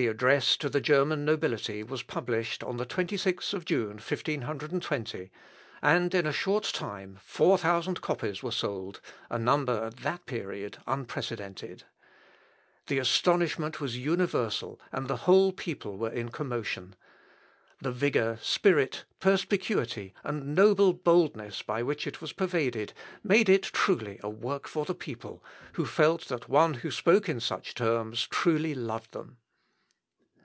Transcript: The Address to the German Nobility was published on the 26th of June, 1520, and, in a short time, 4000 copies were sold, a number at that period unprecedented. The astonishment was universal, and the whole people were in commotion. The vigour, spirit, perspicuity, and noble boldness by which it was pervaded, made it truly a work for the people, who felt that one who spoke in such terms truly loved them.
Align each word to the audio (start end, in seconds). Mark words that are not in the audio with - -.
The 0.00 0.06
Address 0.06 0.56
to 0.58 0.68
the 0.68 0.80
German 0.80 1.24
Nobility 1.24 1.82
was 1.82 2.04
published 2.04 2.62
on 2.62 2.76
the 2.76 2.86
26th 2.86 3.52
of 3.52 3.64
June, 3.64 3.94
1520, 3.98 5.28
and, 5.82 6.14
in 6.14 6.24
a 6.24 6.32
short 6.32 6.62
time, 6.72 7.18
4000 7.20 8.00
copies 8.00 8.40
were 8.40 8.52
sold, 8.52 9.00
a 9.28 9.40
number 9.40 9.84
at 9.86 9.96
that 9.96 10.24
period 10.24 10.78
unprecedented. 10.86 11.82
The 12.86 13.00
astonishment 13.00 13.80
was 13.80 13.96
universal, 13.98 14.80
and 14.92 15.08
the 15.08 15.16
whole 15.26 15.50
people 15.50 15.96
were 15.98 16.12
in 16.12 16.28
commotion. 16.28 16.94
The 17.80 17.90
vigour, 17.90 18.38
spirit, 18.40 19.04
perspicuity, 19.18 20.14
and 20.22 20.54
noble 20.54 20.92
boldness 20.92 21.62
by 21.62 21.82
which 21.82 22.06
it 22.06 22.20
was 22.20 22.32
pervaded, 22.32 22.92
made 23.24 23.48
it 23.48 23.64
truly 23.64 24.20
a 24.22 24.30
work 24.30 24.68
for 24.68 24.84
the 24.84 24.94
people, 24.94 25.42
who 25.72 25.84
felt 25.86 26.28
that 26.28 26.48
one 26.48 26.74
who 26.74 26.90
spoke 26.92 27.28
in 27.28 27.40
such 27.40 27.74
terms 27.74 28.28
truly 28.28 28.76
loved 28.76 29.10
them. 29.10 29.38